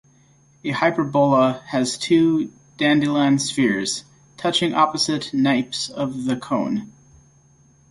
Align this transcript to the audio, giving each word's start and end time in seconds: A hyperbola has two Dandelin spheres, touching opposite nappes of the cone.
A 0.63 0.71
hyperbola 0.71 1.61
has 1.67 1.95
two 1.95 2.51
Dandelin 2.79 3.39
spheres, 3.39 4.03
touching 4.35 4.73
opposite 4.73 5.29
nappes 5.31 5.91
of 5.91 6.23
the 6.25 6.35
cone. 6.37 6.91